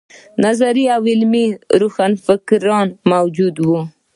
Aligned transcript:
نظري 0.45 0.85
او 0.95 1.01
عملي 1.11 1.45
روښانفکران 1.81 2.87
موجود 3.11 3.55
وو. 3.67 3.81